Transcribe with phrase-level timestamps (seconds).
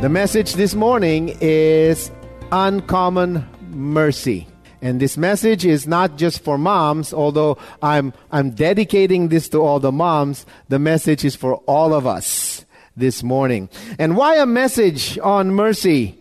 [0.00, 2.10] The message this morning is
[2.52, 4.48] uncommon mercy.
[4.80, 9.78] And this message is not just for moms, although I'm, I'm dedicating this to all
[9.78, 10.46] the moms.
[10.70, 12.64] The message is for all of us
[12.96, 13.68] this morning.
[13.98, 16.18] And why a message on mercy?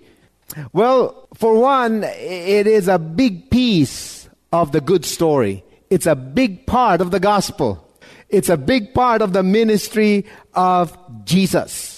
[0.74, 5.64] Well, for one, it is a big piece of the good story.
[5.90, 7.90] It's a big part of the gospel.
[8.28, 11.89] It's a big part of the ministry of Jesus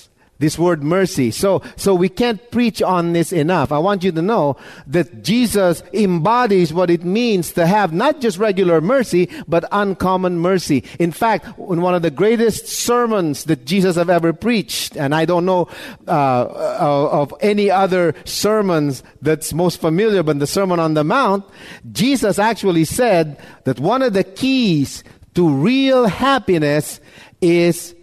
[0.42, 1.32] this word mercy.
[1.32, 3.72] So, so we can't preach on this enough.
[3.72, 8.40] I want you to know that Jesus embodies what it means to have not just
[8.40, 10.84] regular mercy, but uncommon mercy.
[11.00, 15.26] In fact, in one of the greatest sermons that Jesus have ever preached, and I
[15.26, 15.70] don't know
[16.08, 21.46] uh, uh of any other sermons that's most familiar, but the Sermon on the Mount,
[21.92, 25.04] Jesus actually said that one of the keys
[25.36, 27.00] to real happiness
[27.42, 27.94] is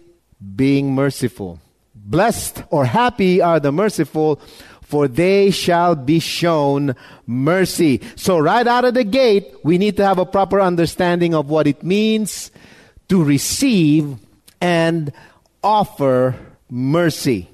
[0.55, 1.59] being merciful.
[2.09, 4.41] Blessed or happy are the merciful,
[4.81, 6.95] for they shall be shown
[7.27, 8.01] mercy.
[8.15, 11.67] So, right out of the gate, we need to have a proper understanding of what
[11.67, 12.49] it means
[13.09, 14.17] to receive
[14.59, 15.13] and
[15.63, 16.35] offer
[16.67, 17.47] mercy.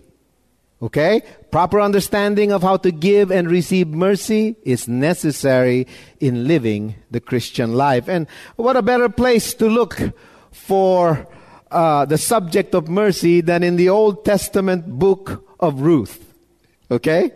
[0.82, 1.22] Okay?
[1.52, 5.88] Proper understanding of how to give and receive mercy is necessary
[6.22, 8.08] in living the Christian life.
[8.08, 10.00] And what a better place to look
[10.52, 11.28] for
[11.76, 16.24] uh, the subject of mercy than in the Old Testament book of Ruth.
[16.90, 17.32] Okay?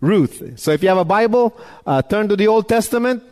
[0.00, 0.58] Ruth.
[0.58, 1.56] So if you have a Bible,
[1.86, 3.22] uh, turn to the Old Testament.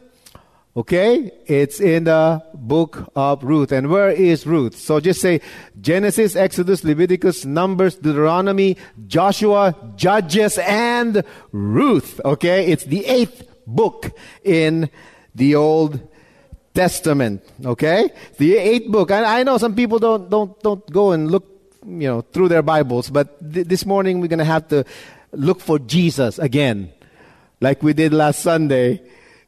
[0.76, 1.32] Okay?
[1.46, 3.72] It's in the book of Ruth.
[3.72, 4.76] And where is Ruth?
[4.76, 5.40] So just say
[5.80, 8.76] Genesis, Exodus, Leviticus, Numbers, Deuteronomy,
[9.08, 12.20] Joshua, Judges, and Ruth.
[12.24, 12.66] Okay?
[12.66, 14.90] It's the eighth book in
[15.34, 16.00] the Old
[16.74, 17.42] Testament.
[17.64, 19.10] Okay, the eighth book.
[19.10, 21.46] I, I know some people don't don't don't go and look,
[21.86, 24.84] you know, through their Bibles, but th- this morning we're gonna have to
[25.32, 26.92] look for Jesus again,
[27.60, 29.02] like we did last Sunday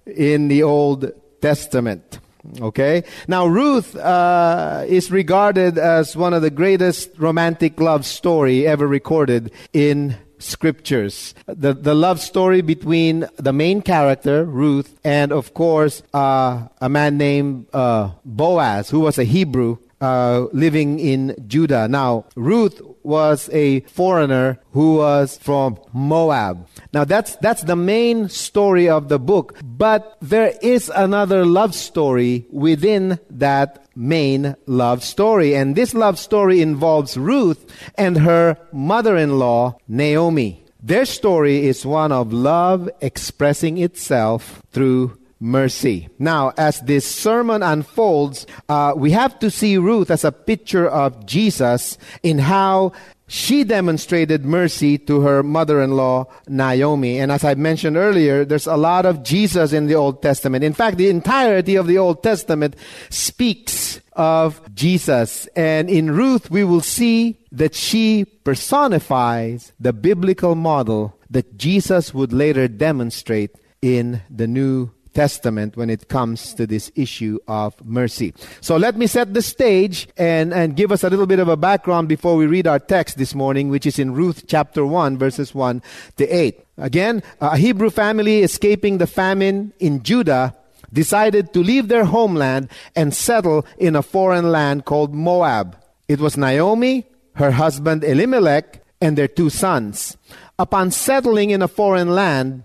[0.06, 1.10] in the Old
[1.41, 2.20] Testament.
[2.60, 3.03] Okay?
[3.26, 9.50] Now, Ruth uh, is regarded as one of the greatest romantic love story ever recorded
[9.72, 11.34] in scriptures.
[11.46, 17.18] The, the love story between the main character, Ruth, and of course, uh, a man
[17.18, 21.88] named uh, Boaz, who was a Hebrew uh, living in Judah.
[21.88, 26.66] Now, Ruth was a foreigner who was from Moab.
[26.92, 32.46] Now that's that's the main story of the book, but there is another love story
[32.50, 37.64] within that main love story, and this love story involves Ruth
[37.96, 40.64] and her mother-in-law Naomi.
[40.82, 46.08] Their story is one of love expressing itself through mercy.
[46.19, 51.26] Now, as this sermon unfolds, uh, we have to see Ruth as a picture of
[51.26, 52.92] Jesus in how
[53.28, 57.19] she demonstrated mercy to her mother in law, Naomi.
[57.19, 60.62] And as I mentioned earlier, there's a lot of Jesus in the Old Testament.
[60.62, 62.76] In fact, the entirety of the Old Testament
[63.11, 65.46] speaks of Jesus.
[65.56, 72.32] And in Ruth, we will see that she personifies the biblical model that Jesus would
[72.32, 73.50] later demonstrate
[73.82, 78.34] in the New Testament when it comes to this issue of mercy.
[78.60, 81.56] So let me set the stage and, and give us a little bit of a
[81.56, 85.54] background before we read our text this morning, which is in Ruth chapter 1, verses
[85.54, 85.82] 1
[86.18, 86.60] to 8.
[86.76, 90.54] Again, a Hebrew family escaping the famine in Judah
[90.92, 95.78] decided to leave their homeland and settle in a foreign land called Moab.
[96.08, 100.18] It was Naomi, her husband Elimelech, and their two sons.
[100.58, 102.64] Upon settling in a foreign land,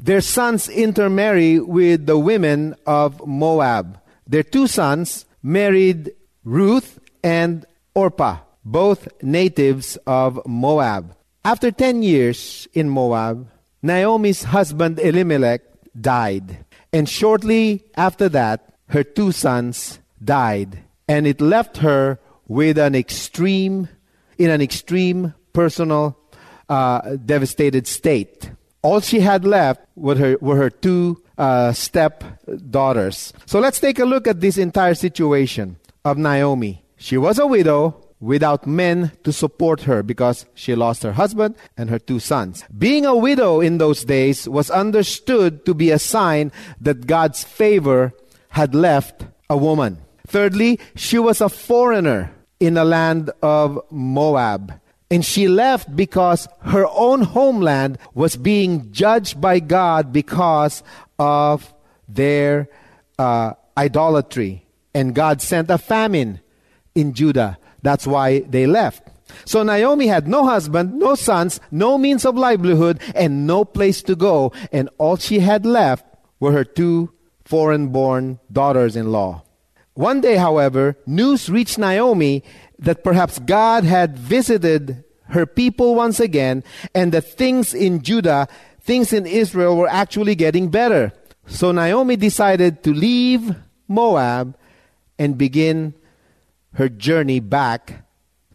[0.00, 4.00] their sons intermarry with the women of Moab.
[4.26, 6.12] Their two sons married
[6.44, 11.14] Ruth and Orpah, both natives of Moab.
[11.44, 13.48] After 10 years in Moab,
[13.82, 15.62] Naomi's husband Elimelech
[16.00, 16.64] died.
[16.92, 20.78] And shortly after that, her two sons died.
[21.08, 23.88] And it left her with an extreme,
[24.36, 26.18] in an extreme personal,
[26.68, 28.50] uh, devastated state.
[28.82, 32.24] All she had left were her, were her two uh, step
[32.70, 33.32] daughters.
[33.46, 36.84] So let's take a look at this entire situation of Naomi.
[36.96, 41.90] She was a widow without men to support her because she lost her husband and
[41.90, 42.64] her two sons.
[42.76, 46.50] Being a widow in those days was understood to be a sign
[46.80, 48.12] that God's favor
[48.50, 49.98] had left a woman.
[50.26, 54.80] Thirdly, she was a foreigner in the land of Moab.
[55.10, 60.82] And she left because her own homeland was being judged by God because
[61.18, 61.72] of
[62.06, 62.68] their
[63.18, 64.66] uh, idolatry.
[64.94, 66.40] And God sent a famine
[66.94, 67.58] in Judah.
[67.82, 69.08] That's why they left.
[69.44, 74.16] So Naomi had no husband, no sons, no means of livelihood, and no place to
[74.16, 74.52] go.
[74.72, 76.04] And all she had left
[76.40, 77.12] were her two
[77.44, 79.42] foreign born daughters in law.
[79.94, 82.44] One day, however, news reached Naomi
[82.78, 86.64] that perhaps God had visited her people once again
[86.94, 88.48] and that things in Judah,
[88.80, 91.12] things in Israel were actually getting better.
[91.46, 93.54] So Naomi decided to leave
[93.88, 94.56] Moab
[95.18, 95.94] and begin
[96.74, 98.04] her journey back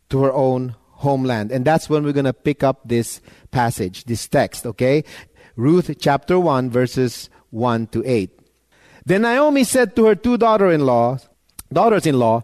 [0.10, 1.52] to her own homeland.
[1.52, 3.20] And that's when we're going to pick up this
[3.52, 5.04] passage, this text, okay?
[5.56, 8.40] Ruth chapter 1, verses 1 to 8.
[9.06, 11.18] Then Naomi said to her two daughter in law,
[11.72, 12.44] daughters in law,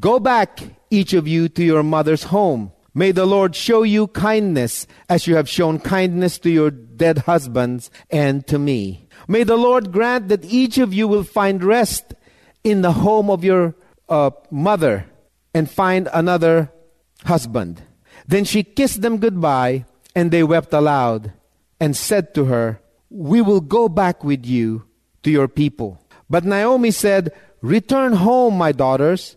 [0.00, 2.72] Go back, each of you, to your mother's home.
[2.94, 7.90] May the Lord show you kindness as you have shown kindness to your dead husbands
[8.10, 9.06] and to me.
[9.28, 12.14] May the Lord grant that each of you will find rest
[12.64, 13.74] in the home of your
[14.08, 15.06] uh, mother
[15.54, 16.72] and find another
[17.24, 17.82] husband.
[18.26, 19.84] Then she kissed them goodbye,
[20.14, 21.32] and they wept aloud
[21.78, 22.80] and said to her,
[23.10, 24.84] We will go back with you
[25.22, 26.02] to your people.
[26.28, 29.36] But Naomi said, Return home, my daughters.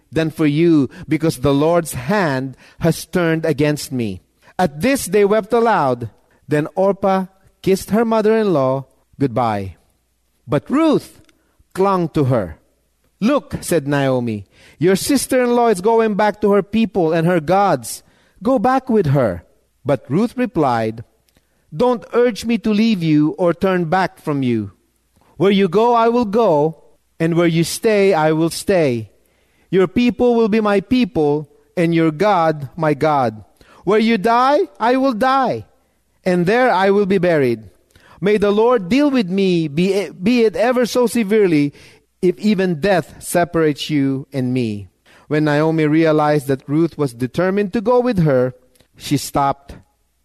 [0.11, 4.21] than for you, because the Lord's hand has turned against me.
[4.59, 6.09] At this they wept aloud.
[6.47, 7.27] Then Orpah
[7.61, 8.85] kissed her mother in law
[9.21, 9.77] goodbye.
[10.47, 11.21] But Ruth
[11.73, 12.57] clung to her.
[13.21, 14.45] Look, said Naomi,
[14.79, 18.01] your sister in law is going back to her people and her gods.
[18.41, 19.45] Go back with her.
[19.85, 21.03] But Ruth replied,
[21.69, 24.73] Don't urge me to leave you or turn back from you.
[25.37, 26.83] Where you go, I will go,
[27.19, 29.10] and where you stay, I will stay.
[29.71, 33.43] Your people will be my people, and your God my God.
[33.85, 35.65] Where you die, I will die,
[36.23, 37.63] and there I will be buried.
[38.19, 41.73] May the Lord deal with me, be it, be it ever so severely,
[42.21, 44.89] if even death separates you and me.
[45.27, 48.53] When Naomi realized that Ruth was determined to go with her,
[48.97, 49.77] she stopped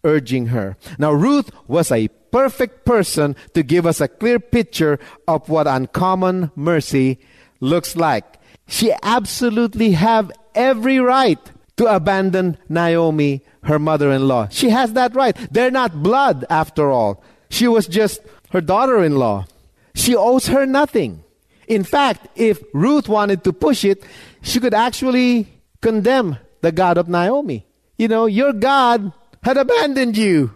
[0.03, 0.77] urging her.
[0.99, 6.51] Now, Ruth was a perfect person to give us a clear picture of what uncommon
[6.55, 7.19] mercy
[7.59, 8.36] looks like
[8.67, 11.39] she absolutely have every right
[11.77, 14.49] to abandon Naomi, her mother-in-law.
[14.49, 15.35] She has that right.
[15.51, 17.23] They're not blood after all.
[17.49, 18.21] She was just
[18.51, 19.45] her daughter-in-law.
[19.95, 21.23] She owes her nothing.
[21.67, 24.03] In fact, if Ruth wanted to push it,
[24.41, 25.47] she could actually
[25.81, 27.65] condemn the God of Naomi.
[27.97, 29.11] You know, your God
[29.43, 30.53] had abandoned you.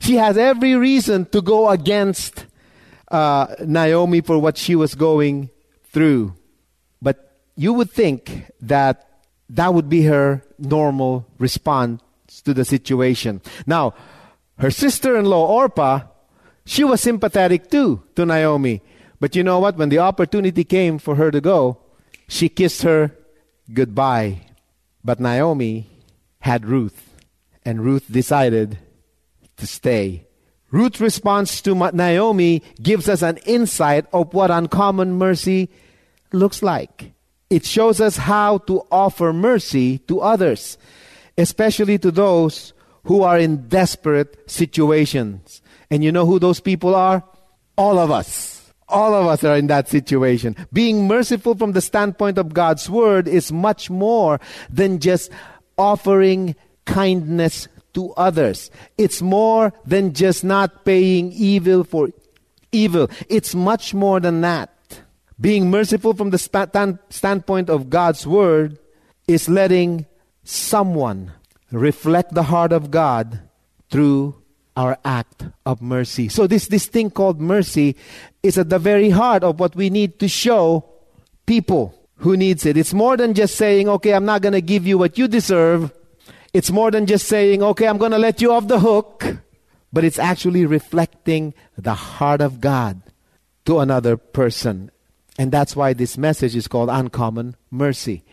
[0.00, 2.46] She has every reason to go against
[3.10, 5.50] uh, Naomi for what she was going
[5.92, 6.34] through
[7.60, 12.00] you would think that that would be her normal response
[12.40, 13.42] to the situation.
[13.66, 13.92] Now,
[14.56, 16.08] her sister in law, Orpah,
[16.64, 18.80] she was sympathetic too to Naomi.
[19.20, 19.76] But you know what?
[19.76, 21.76] When the opportunity came for her to go,
[22.28, 23.12] she kissed her
[23.70, 24.40] goodbye.
[25.04, 25.86] But Naomi
[26.40, 27.12] had Ruth,
[27.62, 28.78] and Ruth decided
[29.58, 30.24] to stay.
[30.70, 35.68] Ruth's response to Naomi gives us an insight of what uncommon mercy
[36.32, 37.12] looks like.
[37.50, 40.78] It shows us how to offer mercy to others,
[41.36, 42.72] especially to those
[43.04, 45.60] who are in desperate situations.
[45.90, 47.24] And you know who those people are?
[47.76, 48.72] All of us.
[48.88, 50.54] All of us are in that situation.
[50.72, 55.30] Being merciful from the standpoint of God's word is much more than just
[55.76, 56.54] offering
[56.84, 58.70] kindness to others.
[58.98, 62.10] It's more than just not paying evil for
[62.72, 63.10] evil.
[63.28, 64.70] It's much more than that.
[65.40, 68.78] Being merciful from the stand- standpoint of God's word
[69.26, 70.06] is letting
[70.44, 71.32] someone
[71.72, 73.40] reflect the heart of God
[73.90, 74.36] through
[74.76, 76.28] our act of mercy.
[76.28, 77.96] So this, this thing called mercy
[78.42, 80.84] is at the very heart of what we need to show
[81.46, 82.76] people who needs it.
[82.76, 85.92] It's more than just saying, okay, I'm not going to give you what you deserve.
[86.52, 89.24] It's more than just saying, okay, I'm going to let you off the hook.
[89.92, 93.02] But it's actually reflecting the heart of God
[93.64, 94.90] to another person.
[95.40, 98.24] And that's why this message is called Uncommon Mercy.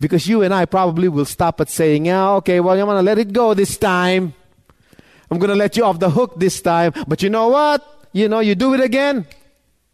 [0.00, 3.04] Because you and I probably will stop at saying, yeah, okay, well, I'm going to
[3.04, 4.34] let it go this time.
[5.30, 6.92] I'm going to let you off the hook this time.
[7.06, 8.08] But you know what?
[8.12, 9.26] You know, you do it again,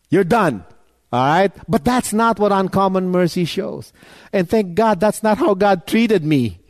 [0.08, 0.64] you're done.
[1.12, 1.52] All right?
[1.68, 3.92] But that's not what uncommon mercy shows.
[4.32, 6.60] And thank God that's not how God treated me.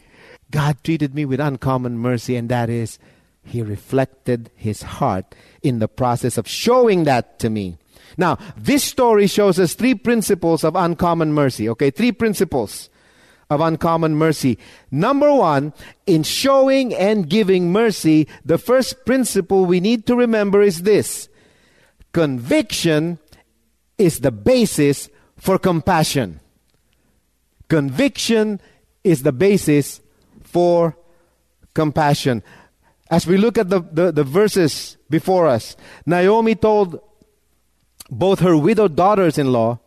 [0.50, 2.98] God treated me with uncommon mercy, and that is,
[3.44, 7.78] He reflected His heart in the process of showing that to me.
[8.16, 11.68] Now, this story shows us three principles of uncommon mercy.
[11.70, 12.90] Okay, three principles
[13.48, 14.58] of uncommon mercy.
[14.90, 15.72] Number one,
[16.06, 21.28] in showing and giving mercy, the first principle we need to remember is this
[22.12, 23.18] conviction
[23.98, 26.40] is the basis for compassion.
[27.68, 28.60] Conviction
[29.04, 30.00] is the basis
[30.42, 30.96] for
[31.74, 32.42] compassion.
[33.10, 36.98] As we look at the, the, the verses before us, Naomi told
[38.10, 39.80] both her widowed daughters in law,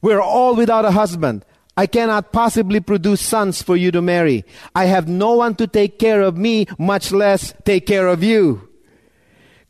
[0.00, 1.44] We're all without a husband
[1.76, 4.44] I cannot possibly produce sons for you to marry.
[4.74, 8.68] I have no one to take care of me, much less take care of you.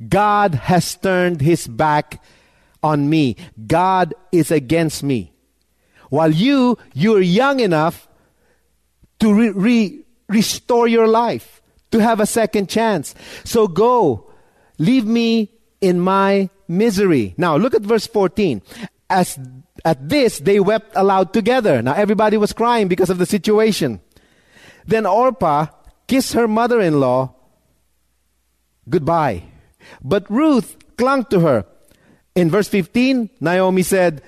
[0.08, 2.20] God has turned his back
[2.82, 3.36] on me.
[3.68, 5.32] God is against me.
[6.10, 8.08] While you, you're young enough
[9.20, 13.14] to re- re- restore your life, to have a second chance.
[13.44, 14.32] So go,
[14.78, 17.34] leave me in my misery.
[17.36, 18.62] Now look at verse 14.
[19.10, 19.38] As
[19.84, 21.82] at this, they wept aloud together.
[21.82, 24.00] Now everybody was crying because of the situation.
[24.86, 25.66] Then Orpah
[26.08, 27.34] kissed her mother in law
[28.88, 29.44] goodbye.
[30.02, 31.66] But Ruth clung to her.
[32.34, 34.22] In verse 15, Naomi said,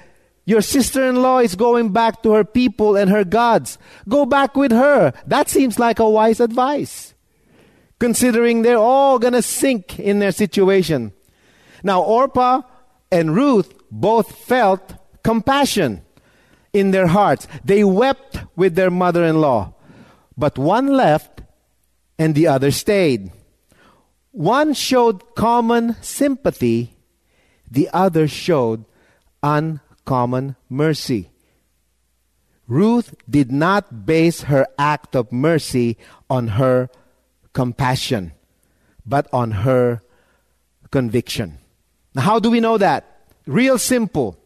[0.45, 3.79] Your sister in law is going back to her people and her gods.
[4.09, 5.13] Go back with her.
[5.27, 7.15] That seems like a wise advice,
[7.99, 11.13] considering they're all going to sink in their situation.
[11.85, 12.63] Now, Orpah
[13.13, 16.03] and Ruth both felt compassion
[16.73, 17.47] in their hearts.
[17.63, 19.75] They wept with their mother in law.
[20.37, 21.43] But one left
[22.19, 23.31] and the other stayed.
[24.33, 26.97] One showed common sympathy,
[27.71, 28.85] the other showed
[29.43, 31.31] uncommon mercy.
[32.67, 35.99] Ruth did not base her act of mercy
[36.31, 36.89] on her
[37.53, 38.33] compassion,
[39.05, 40.01] but on her
[40.91, 41.59] conviction.
[42.15, 43.27] Now, how do we know that?
[43.47, 44.39] Real simple.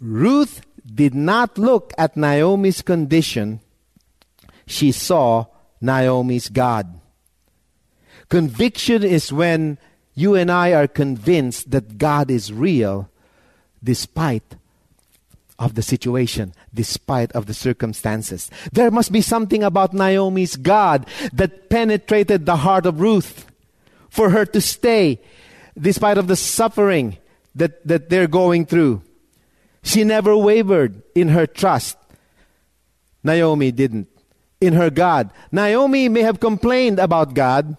[0.00, 3.60] Ruth did not look at Naomi's condition,
[4.66, 5.46] she saw
[5.80, 7.00] Naomi's God.
[8.28, 9.78] Conviction is when
[10.14, 13.08] you and I are convinced that God is real
[13.82, 14.56] despite
[15.58, 18.50] of the situation, despite of the circumstances.
[18.72, 23.46] There must be something about Naomi's God that penetrated the heart of Ruth
[24.08, 25.20] for her to stay
[25.78, 27.18] despite of the suffering
[27.54, 29.02] that, that they're going through.
[29.82, 31.96] She never wavered in her trust.
[33.22, 34.08] Naomi didn't.
[34.60, 35.30] In her God.
[35.52, 37.76] Naomi may have complained about God.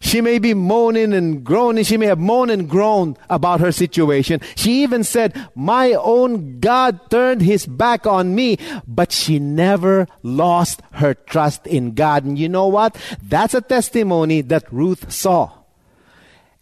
[0.00, 1.84] She may be moaning and groaning.
[1.84, 4.40] She may have moaned and groaned about her situation.
[4.56, 8.56] She even said, My own God turned his back on me.
[8.86, 12.24] But she never lost her trust in God.
[12.24, 12.96] And you know what?
[13.22, 15.59] That's a testimony that Ruth saw.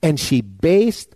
[0.02, 1.14] And she based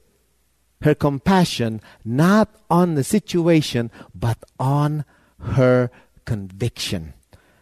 [0.83, 5.05] her compassion not on the situation, but on
[5.41, 5.91] her
[6.25, 7.15] conviction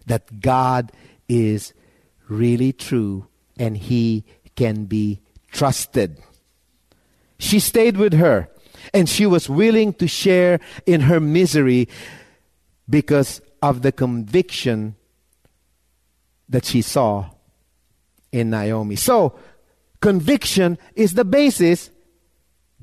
[0.07, 0.93] that God
[1.29, 1.73] is
[2.29, 3.27] really true
[3.59, 4.25] and He
[4.57, 6.19] can be trusted.
[7.39, 8.49] She stayed with her
[8.93, 11.89] and she was willing to share in her misery
[12.89, 14.97] because of the conviction
[16.49, 17.31] that she saw
[18.33, 18.97] in Naomi.
[18.97, 19.39] So,
[20.01, 21.91] conviction is the basis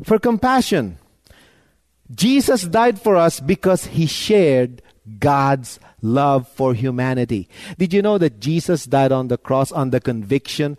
[0.04, 0.98] for compassion.
[2.14, 4.82] Jesus died for us because he shared
[5.20, 7.50] God's love for humanity.
[7.78, 10.78] Did you know that Jesus died on the cross on the conviction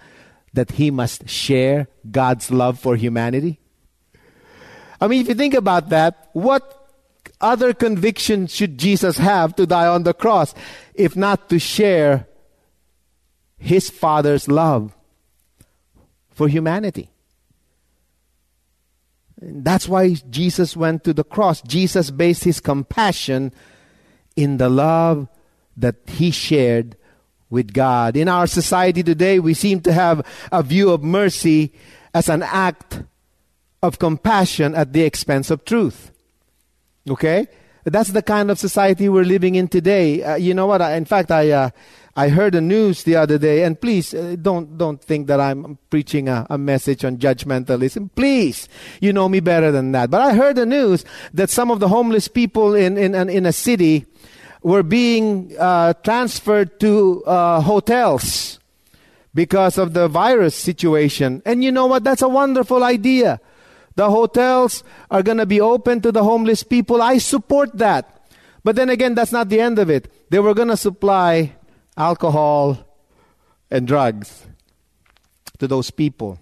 [0.55, 3.59] that he must share God's love for humanity?
[5.01, 6.75] I mean, if you think about that, what
[7.41, 10.55] other conviction should Jesus have to die on the cross
[10.95, 12.27] if not to share
[13.59, 14.98] his Father's love
[16.39, 17.11] for humanity?
[19.43, 21.61] That's why Jesus went to the cross.
[21.63, 23.53] Jesus based his compassion
[24.37, 25.27] in the love
[25.77, 26.97] that he shared
[27.51, 28.17] with God.
[28.17, 31.73] In our society today, we seem to have a view of mercy
[32.15, 33.03] as an act
[33.83, 36.13] of compassion at the expense of truth.
[37.11, 37.49] Okay?
[37.85, 40.23] That's the kind of society we're living in today.
[40.23, 40.83] Uh, you know what?
[40.83, 41.71] I, in fact, I, uh,
[42.19, 45.79] I heard the news the other day, and please uh, don't, don't think that I'm
[45.89, 48.11] preaching a, a message on judgmentalism.
[48.17, 48.69] Please,
[49.01, 50.11] you know me better than that.
[50.11, 53.53] But I heard the news that some of the homeless people in, in, in a
[53.53, 54.05] city
[54.65, 58.59] were being uh, transferred to uh, hotels
[59.33, 61.41] because of the virus situation.
[61.47, 62.03] And you know what?
[62.03, 63.39] That's a wonderful idea.
[63.95, 67.01] The hotels are going to be open to the homeless people.
[67.01, 68.27] I support that.
[68.65, 70.13] But then again, that's not the end of it.
[70.31, 71.55] They were going to supply
[71.99, 72.79] alcohol
[73.71, 74.47] and drugs
[75.59, 76.39] to those people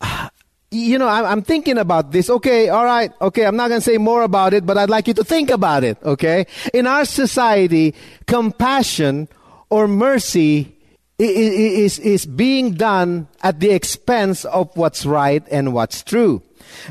[0.70, 2.30] you know, I'm, thinking about this.
[2.30, 5.08] Okay, all right, okay, I'm not going to say more about it, but I'd like
[5.08, 6.46] you to think about it, okay?
[6.72, 7.94] In our society,
[8.26, 9.28] compassion
[9.68, 10.76] or mercy
[11.18, 16.42] is, is, being done at the expense of what's right and what's true.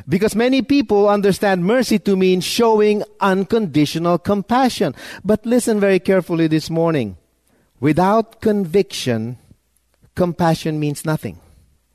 [0.07, 4.93] Because many people understand mercy to mean showing unconditional compassion.
[5.23, 7.17] But listen very carefully this morning.
[7.79, 9.37] Without conviction,
[10.15, 11.39] compassion means nothing.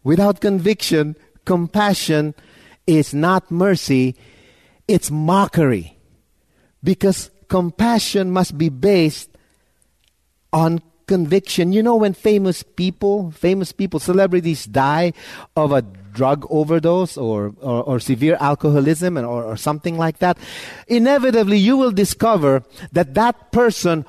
[0.02, 2.34] Without conviction, compassion
[2.86, 4.16] is not mercy,
[4.88, 5.96] it's mockery.
[6.82, 9.30] Because compassion must be based
[10.52, 11.72] on conviction.
[11.72, 15.12] You know, when famous people, famous people, celebrities die
[15.56, 20.38] of a drug overdose or, or, or severe alcoholism or, or something like that,
[20.86, 22.62] inevitably you will discover
[22.92, 24.04] that that person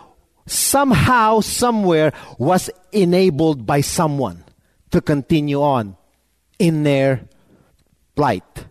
[0.48, 4.44] somehow, somewhere was enabled by someone
[4.92, 5.98] to continue on
[6.60, 7.28] in their
[8.16, 8.66] plight.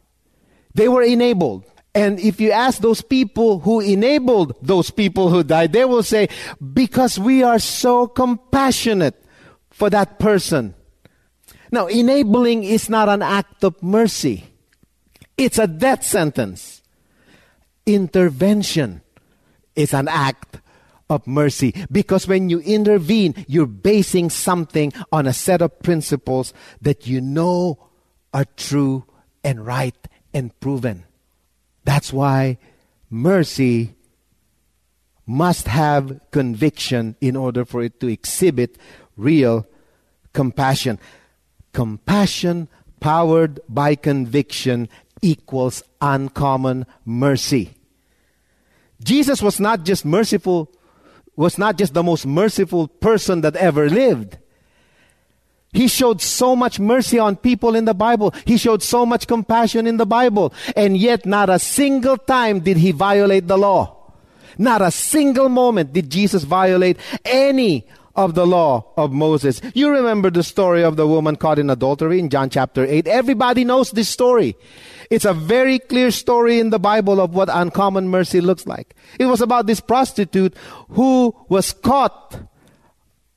[0.75, 1.65] They were enabled.
[1.95, 6.29] And if you ask those people who enabled those people who died, they will say,
[6.73, 9.15] because we are so compassionate
[9.71, 10.75] for that person.
[11.71, 14.45] Now, enabling is not an act of mercy.
[15.37, 16.83] It's a death sentence.
[17.87, 19.03] Intervention
[19.77, 20.61] is an act
[21.15, 27.07] of mercy because when you intervene, you're basing something on a set of principles that
[27.07, 27.79] you know
[28.33, 29.05] are true
[29.43, 29.97] and right
[30.33, 31.05] and proven.
[31.85, 32.59] That's why
[33.09, 33.95] mercy
[35.27, 38.77] must have conviction in order for it to exhibit
[39.17, 39.67] real
[40.33, 40.99] compassion.
[41.73, 42.69] Compassion
[43.01, 44.89] powered by conviction
[45.23, 47.71] equals uncommon mercy.
[49.03, 50.71] Jesus was not just merciful,
[51.37, 54.39] was not just the most merciful person that ever lived.
[55.73, 58.33] He showed so much mercy on people in the Bible.
[58.45, 60.55] He showed so much compassion in the Bible.
[60.77, 63.97] And yet, not a single time did he violate the law.
[64.57, 69.61] Not a single moment did Jesus violate any of the law of Moses.
[69.75, 73.09] You remember the story of the woman caught in adultery in John chapter 8.
[73.09, 74.57] Everybody knows this story.
[75.11, 78.95] It's a very clear story in the Bible of what uncommon mercy looks like.
[79.19, 80.55] It was about this prostitute
[80.91, 82.39] who was caught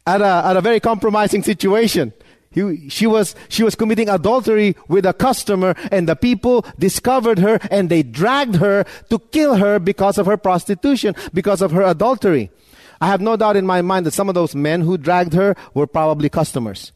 [0.06, 2.14] at a, at a very compromising situation.
[2.50, 7.60] He, she was she was committing adultery with a customer and the people discovered her
[7.70, 12.50] and they dragged her to kill her because of her prostitution because of her adultery
[13.02, 15.56] i have no doubt in my mind that some of those men who dragged her
[15.74, 16.94] were probably customers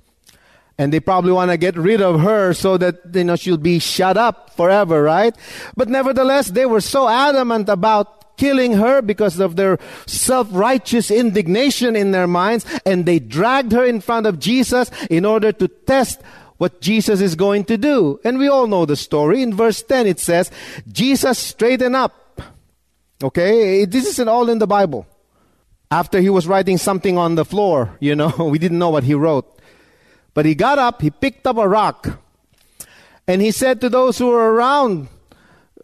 [0.82, 3.78] and they probably want to get rid of her so that you know she'll be
[3.78, 5.36] shut up forever right
[5.78, 12.10] but nevertheless they were so adamant about killing her because of their self-righteous indignation in
[12.10, 16.20] their minds and they dragged her in front of Jesus in order to test
[16.58, 18.20] what Jesus is going to do.
[18.24, 19.44] And we all know the story.
[19.44, 20.50] In verse 10 it says,
[20.92, 22.42] Jesus straightened up.
[23.22, 23.86] Okay?
[23.86, 25.06] This isn't all in the Bible.
[25.92, 29.14] After he was writing something on the floor, you know, we didn't know what he
[29.14, 29.61] wrote.
[30.34, 32.20] But he got up, he picked up a rock,
[33.28, 35.08] and he said to those who were around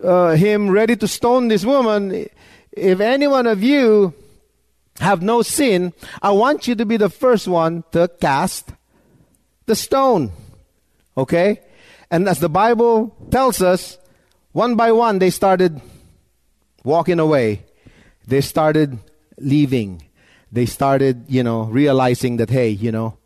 [0.02, 2.28] uh, him, ready to stone this woman,
[2.72, 4.14] if any one of you
[5.00, 8.72] have no sin, I want you to be the first one to cast
[9.66, 10.32] the stone.
[11.18, 11.62] Okay?
[12.10, 13.98] And as the Bible tells us,
[14.54, 15.82] one by one they started
[16.84, 17.64] walking away.
[18.28, 18.98] They started
[19.38, 20.04] leaving.
[20.52, 23.18] They started, you know, realizing that, hey, you know,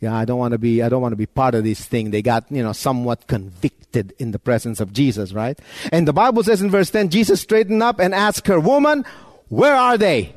[0.00, 2.10] Yeah, I don't want to be I don't want to be part of this thing.
[2.10, 5.58] They got, you know, somewhat convicted in the presence of Jesus, right?
[5.92, 9.04] And the Bible says in verse 10, Jesus straightened up and asked her, "Woman,
[9.48, 10.34] where are they?"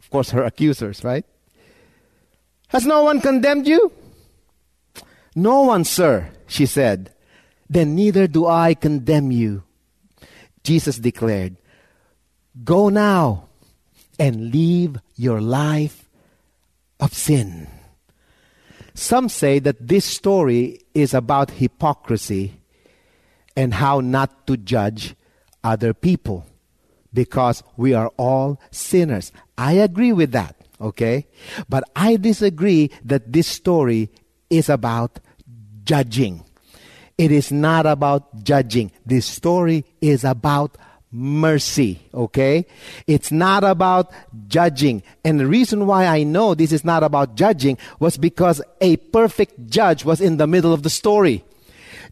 [0.00, 1.24] Of course, her accusers, right?
[2.68, 3.92] Has no one condemned you?
[5.34, 7.12] No one, sir, she said.
[7.68, 9.64] Then neither do I condemn you.
[10.62, 11.56] Jesus declared,
[12.62, 13.48] Go now
[14.18, 16.08] and leave your life
[17.00, 17.68] of sin.
[18.94, 22.60] Some say that this story is about hypocrisy
[23.56, 25.14] and how not to judge
[25.62, 26.46] other people
[27.12, 29.32] because we are all sinners.
[29.58, 31.26] I agree with that, okay?
[31.68, 34.10] But I disagree that this story
[34.50, 35.20] is about
[35.84, 36.44] judging.
[37.16, 38.90] It is not about judging.
[39.06, 40.76] This story is about
[41.14, 42.66] mercy, okay?
[43.06, 44.12] It's not about
[44.48, 45.02] judging.
[45.24, 49.70] And the reason why I know this is not about judging was because a perfect
[49.70, 51.44] judge was in the middle of the story.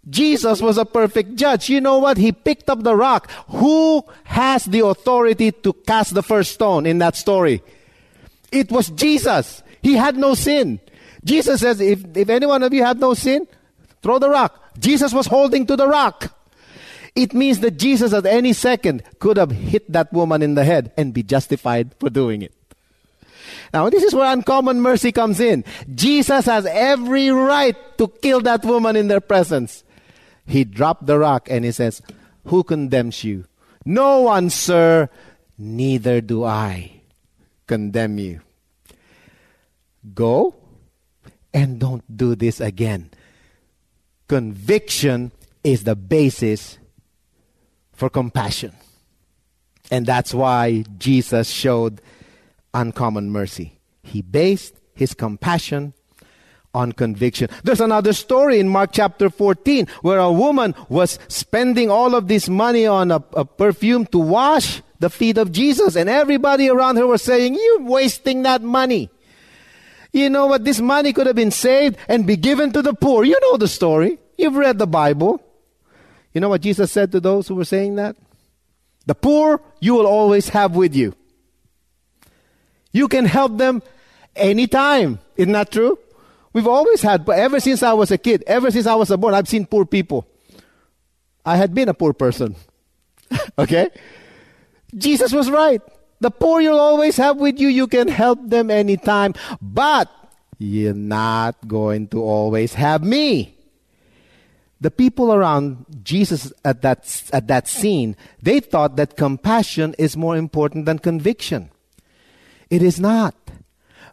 [0.09, 1.69] Jesus was a perfect judge.
[1.69, 2.17] You know what?
[2.17, 3.31] He picked up the rock.
[3.49, 7.63] Who has the authority to cast the first stone in that story?
[8.53, 9.63] It was Jesus.
[9.83, 10.79] He had no sin.
[11.25, 13.47] Jesus says, if, if any one of you have no sin,
[14.03, 14.75] throw the rock.
[14.79, 16.37] Jesus was holding to the rock.
[17.15, 20.93] It means that Jesus at any second could have hit that woman in the head
[20.97, 22.55] and be justified for doing it.
[23.73, 25.65] Now, this is where uncommon mercy comes in.
[25.95, 29.85] Jesus has every right to kill that woman in their presence.
[30.47, 32.03] He dropped the rock and he says,
[32.47, 33.47] Who condemns you?
[33.85, 35.09] No one, sir.
[35.59, 37.03] Neither do I
[37.67, 38.41] condemn you.
[40.15, 40.55] Go
[41.55, 43.11] and don't do this again.
[44.29, 46.79] Conviction is the basis
[48.03, 48.73] for compassion.
[49.89, 52.01] And that's why Jesus showed
[52.75, 53.79] uncommon mercy.
[54.03, 55.95] He based his compassion
[56.75, 57.49] on conviction.
[57.63, 62.49] There's another story in Mark chapter 14 where a woman was spending all of this
[62.49, 67.07] money on a, a, perfume to wash the feet of Jesus, and everybody around her
[67.07, 69.11] was saying, You're wasting that money.
[70.13, 70.65] You know what?
[70.65, 73.23] This money could have been saved and be given to the poor.
[73.23, 74.19] You know the story.
[74.37, 75.41] You've read the Bible.
[76.33, 78.17] You know what Jesus said to those who were saying that?
[79.07, 81.15] The poor you will always have with you.
[82.93, 83.83] You can help them
[84.37, 85.19] anytime.
[85.37, 85.99] Isn't that true?
[86.53, 89.35] We've always had, but ever since I was a kid, ever since I was born,
[89.35, 90.27] I've seen poor people.
[91.45, 92.57] I had been a poor person.
[93.59, 93.89] okay?
[94.95, 95.81] Jesus was right.
[96.21, 97.69] The poor you'll always have with you.
[97.69, 99.35] You can help them anytime.
[99.61, 100.11] But
[100.59, 103.57] you're not going to always have me.
[104.83, 110.37] The people around Jesus at that, at that scene, they thought that compassion is more
[110.37, 111.71] important than conviction.
[112.69, 113.37] It is not.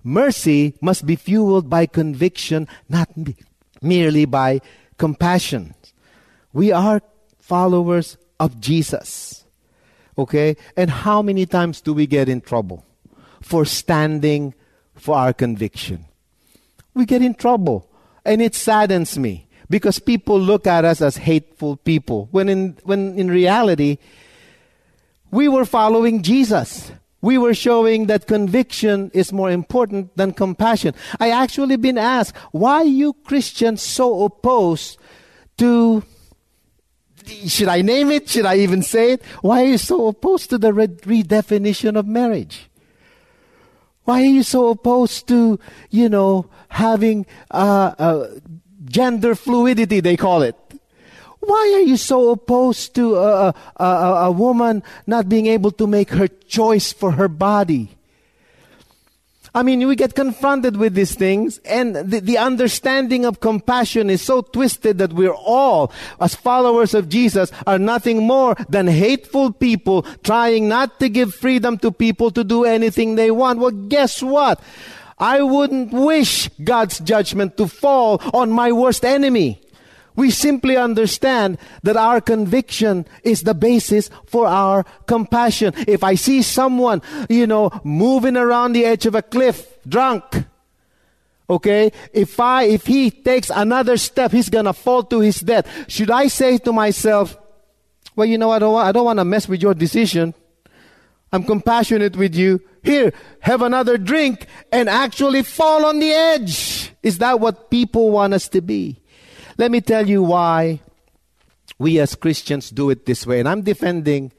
[0.03, 3.09] Mercy must be fueled by conviction, not
[3.81, 4.61] merely by
[4.99, 5.73] compassion.
[6.53, 7.01] We are
[7.39, 9.45] followers of Jesus.
[10.19, 10.55] Okay?
[10.77, 12.85] And how many times do we get in trouble
[13.41, 14.53] for standing
[14.93, 16.05] for our conviction?
[16.93, 17.89] We get in trouble.
[18.23, 23.17] And it saddens me because people look at us as hateful people when in, when
[23.17, 23.97] in reality,
[25.31, 26.91] we were following Jesus.
[27.21, 30.95] We were showing that conviction is more important than compassion.
[31.19, 34.97] I actually been asked, why you Christians so opposed
[35.57, 36.03] to
[37.45, 38.29] should I name it?
[38.29, 39.23] Should I even say it?
[39.41, 42.69] Why are you so opposed to the redefinition of marriage?
[44.05, 45.59] Why are you so opposed to,
[45.91, 48.27] you know, having uh, uh,
[48.89, 50.55] gender fluidity, they call it?
[51.39, 56.09] Why are you so opposed to a, a, a, woman not being able to make
[56.09, 57.95] her choice for her body?
[59.55, 64.21] I mean, we get confronted with these things, and the, the, understanding of compassion is
[64.21, 70.03] so twisted that we're all, as followers of Jesus, are nothing more than hateful people
[70.23, 73.57] trying not to give freedom to people to do anything they want.
[73.57, 74.61] Well, guess what?
[75.19, 79.61] I wouldn't wish God's judgment to fall on my worst enemy.
[80.15, 85.73] We simply understand that our conviction is the basis for our compassion.
[85.87, 90.45] If I see someone, you know, moving around the edge of a cliff, drunk,
[91.49, 95.67] okay, if I, if he takes another step, he's gonna fall to his death.
[95.87, 97.37] Should I say to myself,
[98.15, 100.33] well, you know, I don't want, I don't want to mess with your decision.
[101.31, 102.61] I'm compassionate with you.
[102.83, 106.93] Here, have another drink and actually fall on the edge.
[107.03, 109.01] Is that what people want us to be?
[109.57, 110.79] Let me tell you why
[111.77, 113.39] we as Christians do it this way.
[113.39, 114.31] And I'm defending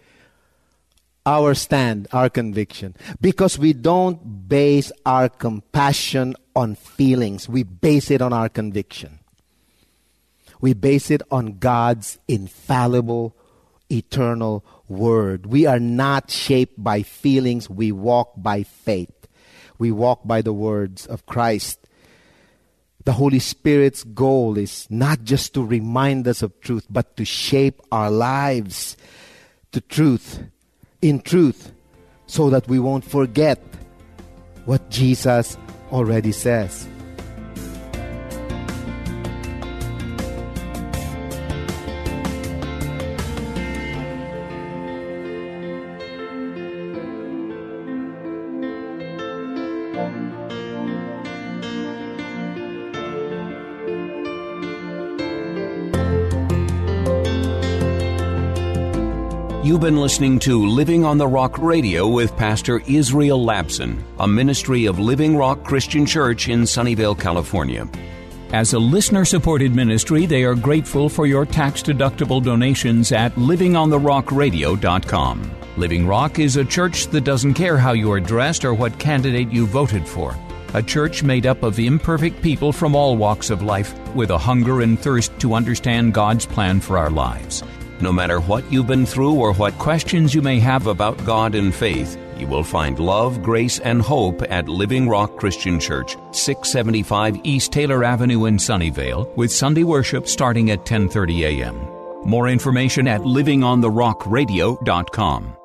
[1.26, 8.22] our stand, our conviction, because we don't base our compassion on feelings, we base it
[8.22, 9.18] on our conviction.
[10.60, 13.34] We base it on God's infallible,
[13.90, 15.46] eternal word.
[15.46, 19.28] We are not shaped by feelings, we walk by faith.
[19.78, 21.78] We walk by the words of Christ.
[23.04, 27.80] The Holy Spirit's goal is not just to remind us of truth, but to shape
[27.90, 28.96] our lives
[29.72, 30.42] to truth,
[31.00, 31.72] in truth,
[32.26, 33.62] so that we won't forget
[34.66, 35.56] what Jesus
[35.90, 36.86] already says.
[59.62, 64.86] You've been listening to Living on the Rock Radio with Pastor Israel Labson, a ministry
[64.86, 67.86] of Living Rock Christian Church in Sunnyvale, California.
[68.54, 75.50] As a listener supported ministry, they are grateful for your tax deductible donations at livingontherockradio.com.
[75.76, 79.52] Living Rock is a church that doesn't care how you are dressed or what candidate
[79.52, 80.34] you voted for.
[80.72, 84.80] A church made up of imperfect people from all walks of life with a hunger
[84.80, 87.62] and thirst to understand God's plan for our lives.
[88.00, 91.74] No matter what you've been through or what questions you may have about God and
[91.74, 97.72] faith, you will find love, grace, and hope at Living Rock Christian Church, 675 East
[97.72, 101.76] Taylor Avenue in Sunnyvale, with Sunday worship starting at 10:30 a.m.
[102.24, 105.59] More information at livingontherockradio.com.